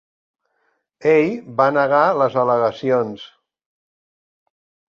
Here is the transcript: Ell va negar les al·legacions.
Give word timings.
Ell 1.11 1.29
va 1.59 1.67
negar 1.75 2.01
les 2.23 2.39
al·legacions. 2.45 3.29